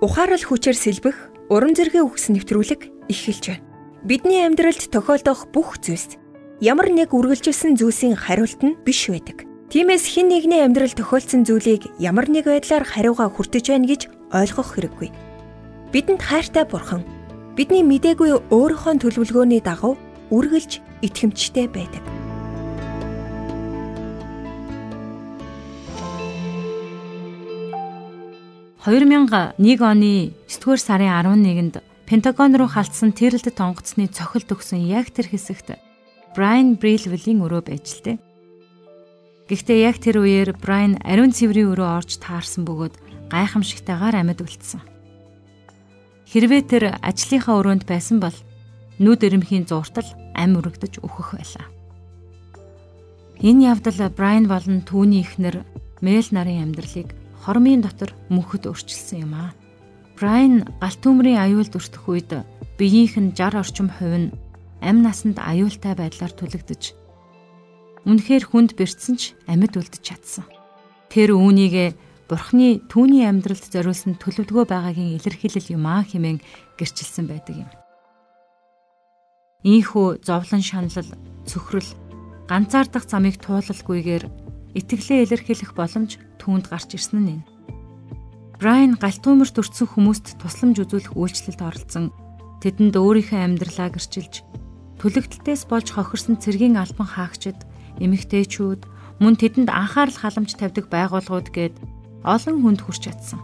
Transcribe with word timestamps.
ухаарал 0.00 0.40
хүчээр 0.40 0.76
сэлбэх 0.76 1.16
урам 1.52 1.76
зэргийн 1.76 2.08
үгс 2.08 2.32
нэвтрүүлэг 2.32 3.12
эхэлж 3.12 3.44
байна. 3.52 3.64
Бидний 4.00 4.48
амьдралд 4.48 4.80
тохиолдох 4.88 5.52
бүх 5.52 5.76
зүйлс 5.76 6.16
ямар 6.64 6.88
нэг 6.88 7.12
үргэлжилсэн 7.12 7.76
зүйлсийн 7.76 8.16
хариулт 8.16 8.64
нь 8.64 8.80
биш 8.80 9.12
байдаг. 9.12 9.44
Тиймээс 9.68 10.08
хэн 10.08 10.32
нэгний 10.32 10.64
амьдрал 10.64 10.96
тохиолдсон 10.96 11.44
зүйлийг 11.44 11.92
ямар 12.00 12.32
нэг 12.32 12.48
байдлаар 12.48 12.88
хариугаа 12.88 13.28
хүртэж 13.28 13.76
байна 13.76 13.86
гэж 13.92 14.08
ойлгох 14.32 14.72
хэрэггүй. 14.72 15.08
Бидэнд 15.92 16.24
хайртай 16.24 16.64
бурхан 16.64 17.04
бидний 17.52 17.84
мдээгүй 17.84 18.40
өөрийнхөө 18.48 19.04
төлөвлөгөөний 19.04 19.60
дагав 19.60 20.00
үргэлж 20.32 20.80
итгэмжтэй 21.04 21.68
байдаг. 21.68 22.19
2001 28.80 29.84
оны 29.84 30.32
9-р 30.48 30.80
сарын 30.80 31.12
11-нд 31.12 31.84
Пентагон 32.08 32.56
руу 32.56 32.64
халтсан 32.64 33.12
тэрэлтэд 33.12 33.60
онгоцны 33.60 34.08
цохилт 34.08 34.48
өгсөн 34.56 34.88
яг 34.88 35.12
тэр 35.12 35.28
хэсэгт 35.28 35.76
Брайан 36.32 36.80
Брилвелийн 36.80 37.44
өрөө 37.44 37.60
байж 37.68 38.00
лээ. 38.00 38.16
Гэхдээ 39.52 39.84
яг 39.84 40.00
тэр 40.00 40.24
үеэр 40.24 40.56
Брайан 40.56 40.96
ариун 41.04 41.28
цэврийн 41.28 41.76
өрөө 41.76 41.88
орж 42.00 42.24
таарсан 42.24 42.64
бөгөөд 42.64 43.28
гайхамшигтайгаар 43.28 44.16
амьд 44.16 44.40
үлдсэн. 44.40 44.80
Хэрвээ 46.32 46.62
тэр 46.64 46.84
ажлынхаа 47.04 47.60
өрөөнд 47.60 47.84
байсан 47.84 48.16
бол 48.16 48.36
нүд 48.96 49.20
эрэмхийн 49.28 49.68
зууртал 49.68 50.08
ам 50.32 50.56
өргөдөж 50.56 51.04
өөхөх 51.04 51.36
байлаа. 51.36 51.68
Энэ 53.44 53.76
явдал 53.76 54.08
Брайан 54.08 54.48
болон 54.48 54.80
түүний 54.88 55.20
эхнэр 55.20 55.68
Мэл 56.00 56.32
нарын 56.32 56.64
амьдралыг 56.64 57.12
хормын 57.44 57.80
дотор 57.82 58.12
мөнхөд 58.28 58.68
өрчлсөн 58.68 59.24
юм 59.24 59.32
аа. 59.34 59.50
Брайан 60.16 60.68
галт 60.80 61.00
төмрийн 61.00 61.40
аюулд 61.40 61.72
өртөх 61.76 62.04
үед 62.08 62.30
биеийнх 62.76 63.16
нь 63.16 63.32
60 63.32 63.60
орчим 63.60 63.88
хувь 63.88 64.28
нь 64.28 64.34
амь 64.84 65.00
насанд 65.00 65.40
аюултай 65.40 65.96
байдлаар 65.96 66.32
түлэгдэж 66.36 67.00
үнэхээр 68.04 68.44
хүнд 68.48 68.70
бэрцсэн 68.76 69.14
ч 69.16 69.36
амьд 69.44 69.76
үлдэж 69.76 70.00
чадсан. 70.00 70.46
Тэр 71.12 71.36
үүнийг 71.36 71.96
Бурхны 72.30 72.78
түүний 72.86 73.26
амьдралд 73.26 73.66
зориулсан 73.74 74.14
төлөвлөгөө 74.22 74.70
байгаагийн 74.70 75.18
илэрхийлэл 75.18 75.74
юм 75.74 75.84
аа 75.90 76.06
хэмээн 76.06 76.38
гэрчилсэн 76.78 77.26
байдаг 77.26 77.66
юм. 77.66 77.70
Ийхүү 79.66 80.22
зовлон 80.22 80.62
шаналл, 80.62 81.10
цөхрөл, 81.42 81.90
ганцаардах 82.46 83.02
замыг 83.10 83.42
туулалгүйгээр 83.42 84.30
итгэлээ 84.78 85.26
илэрхийлэх 85.26 85.72
боломж 85.74 86.18
түүнд 86.38 86.70
гарч 86.70 86.94
ирсэн 86.94 87.20
нь 87.22 87.32
энэ. 87.38 87.46
Брайан 88.60 88.94
галтуумэрт 89.00 89.56
өртсөн 89.56 89.88
хүмүүст 89.88 90.36
тусламж 90.36 90.76
үзүүлэх 90.84 91.16
үйлчлэлд 91.16 91.60
оролцсон. 91.64 92.12
Тэдэнд 92.60 92.94
өөрийнхөө 92.94 93.40
амьдралаа 93.40 93.88
гэрчилж 93.88 94.44
төлөгдөлтөөс 95.00 95.64
болж 95.64 95.88
хохирсон 95.96 96.36
цэргийн 96.36 96.76
албан 96.76 97.08
хаагчид, 97.08 97.56
эмэгтэйчүүд, 98.04 98.84
мөн 99.16 99.34
тэдэнд 99.40 99.72
анхаарал 99.72 100.12
халамж 100.20 100.60
тавьдаг 100.60 100.92
байгууллагууд 100.92 101.48
гээд 101.56 101.74
олон 102.28 102.56
хүнд 102.60 102.80
хүрч 102.84 103.08
чадсан. 103.08 103.40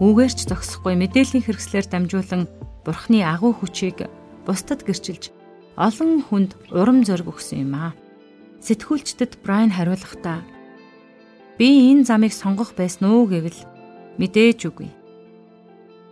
Үүгээр 0.00 0.32
ч 0.32 0.48
зогсохгүй 0.48 0.96
мэдээллийн 0.96 1.44
хэрэгслээр 1.44 1.86
дамжуулан 1.92 2.48
Бурхны 2.80 3.20
агуу 3.20 3.52
хүчийг 3.52 4.08
бусдад 4.48 4.88
гэрчилж 4.88 5.28
олон 5.76 6.24
хүнд 6.24 6.56
урам 6.72 7.04
зориг 7.04 7.28
өгсөн 7.28 7.68
юм 7.68 7.76
аа. 7.76 7.92
Сэтгүүлчдэд 8.60 9.40
Брайан 9.42 9.72
хариулахдаа 9.72 10.44
Би 11.60 11.92
энэ 11.92 12.08
замыг 12.08 12.32
сонгох 12.32 12.72
байсан 12.72 13.12
уу 13.12 13.28
гэвэл 13.28 13.60
мэдээж 14.16 14.60
үгүй. 14.72 14.88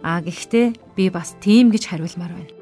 А 0.05 0.21
гэхдээ 0.21 0.77
би 0.93 1.09
бас 1.09 1.41
тийм 1.41 1.73
гэж 1.73 1.89
хариулмаар 1.89 2.37
байна. 2.37 2.53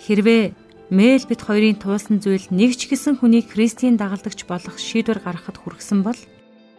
Хэрвээ 0.00 0.56
Мэл 0.88 1.22
бит 1.28 1.44
хоёрын 1.44 1.76
туулсан 1.76 2.18
зүйл 2.18 2.48
нэг 2.48 2.80
ч 2.80 2.88
гэсэн 2.90 3.20
хүнийг 3.20 3.52
Христийн 3.52 4.00
дагалдагч 4.00 4.48
болох 4.48 4.74
шийдвэр 4.80 5.22
гаргахад 5.22 5.60
хүргэсэн 5.60 6.00
бол 6.02 6.18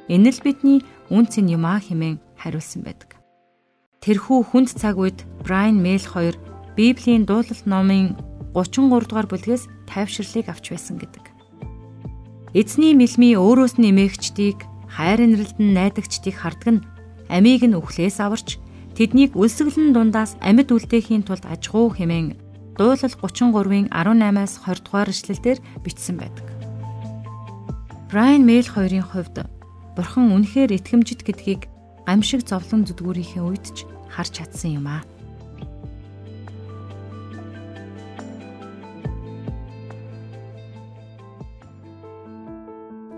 энэ 0.10 0.36
л 0.36 0.42
бидний 0.44 0.84
үнцэн 1.14 1.48
юм 1.48 1.64
а 1.64 1.80
хэмээн 1.80 2.20
хариулсан 2.42 2.82
байдаг. 2.84 3.22
Тэрхүү 4.04 4.52
хүнд 4.52 4.76
цаг 4.76 5.00
үед 5.00 5.24
Брайан 5.46 5.80
Мэл 5.80 6.04
хоёр 6.04 6.36
Библийн 6.76 7.24
дуулалт 7.30 7.64
номын 7.70 8.18
33 8.58 9.08
дугаар 9.08 9.30
бүлгээс 9.32 9.70
тайвширлыг 9.88 10.52
авч 10.52 10.76
байсан 10.76 11.00
гэдэг. 11.00 11.31
Эзний 12.52 12.92
мэлмий 12.92 13.40
өөрөөс 13.40 13.80
нь 13.80 13.96
эмээгчдийг 13.96 14.68
хайр 14.92 15.24
инрэлтэн 15.24 15.72
найдагчдыг 15.72 16.36
хардаг 16.36 16.68
нь 16.76 16.84
амийг 17.32 17.64
нь 17.64 17.80
өхлөөс 17.80 18.20
аварч 18.20 18.60
тэднийг 18.92 19.40
үлсгэлэн 19.40 19.96
дундаас 19.96 20.36
амьд 20.44 20.68
үлдээхийн 20.68 21.24
тулд 21.24 21.48
ажгуу 21.48 21.96
хэмээн 21.96 22.36
дуулал 22.76 23.00
33-ын 23.08 23.88
18-аас 23.88 24.68
20 24.68 24.84
дугаар 24.84 25.10
эшлэлдэр 25.16 25.58
бичсэн 25.80 26.20
байдаг. 26.20 26.44
Брайан 28.12 28.44
Мэйл 28.44 28.68
хоёрын 28.68 29.08
хувьд 29.08 29.48
бурхан 29.96 30.36
үнэхээр 30.36 30.76
итгэмжит 30.76 31.24
гэдгийг 31.24 31.72
гамшиг 32.04 32.44
зовлон 32.44 32.84
зүдгүүрийнхээ 32.84 33.44
үед 33.48 33.64
ч 33.72 33.88
харж 34.12 34.44
чадсан 34.44 34.76
юм 34.76 34.92
аа. 34.92 35.08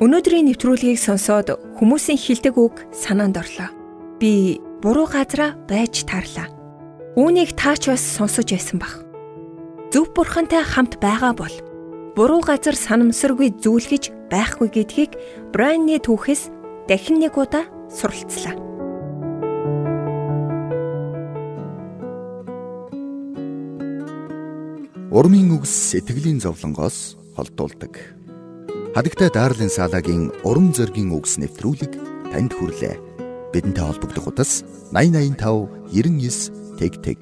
Өнөөдрийн 0.04 0.52
нэвтрүүлгийг 0.52 1.00
сонсоод 1.00 1.80
хүмүүсийн 1.80 2.20
хилдэг 2.20 2.60
үг 2.60 2.84
санаанд 2.92 3.40
орлоо. 3.40 3.72
Би 4.20 4.60
буруу 4.84 5.08
газараа 5.08 5.56
байж 5.64 6.04
таарлаа. 6.04 6.52
Үүнийг 7.16 7.56
таач 7.56 7.88
бас 7.88 8.04
сонсож 8.04 8.52
байсан 8.52 8.84
бах. 8.84 9.00
Зөв 9.96 10.12
бурхантай 10.12 10.60
хамт 10.60 11.00
байгаа 11.00 11.32
бол 11.32 11.56
буруу 12.20 12.44
газар 12.44 12.76
санамсаргүй 12.76 13.56
зүйл 13.64 13.88
гэж 13.88 14.12
байхгүй 14.28 14.76
гэдгийг 14.76 15.16
Брайны 15.56 15.96
түүхээс 16.04 16.52
дахин 16.92 17.24
нэг 17.24 17.40
удаа 17.40 17.64
суралцлаа. 17.88 18.60
Урмын 25.16 25.48
үгс 25.56 25.72
сэтгэлийн 25.96 26.44
зовлонгоос 26.44 27.16
холдуулдаг. 27.40 28.23
Хадагтай 28.94 29.32
Дарлин 29.34 29.74
Салагийн 29.74 30.30
урам 30.46 30.70
зоригийн 30.70 31.10
үгс 31.18 31.42
нэвтрүүлэг 31.42 31.98
танд 32.30 32.54
хүрлээ. 32.54 33.02
Бидэнтэй 33.50 33.82
холбогдох 33.90 34.30
утас 34.30 34.62
8085 34.94 35.90
99 35.90 36.78
тэг 36.78 37.02
тэг 37.02 37.20